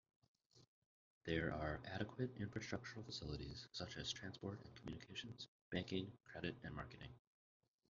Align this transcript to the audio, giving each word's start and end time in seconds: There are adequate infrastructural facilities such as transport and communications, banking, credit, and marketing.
There 1.25 1.53
are 1.53 1.79
adequate 1.85 2.35
infrastructural 2.39 3.05
facilities 3.05 3.67
such 3.71 3.97
as 3.97 4.11
transport 4.11 4.59
and 4.65 4.73
communications, 4.75 5.47
banking, 5.69 6.11
credit, 6.31 6.57
and 6.63 6.73
marketing. 6.73 7.13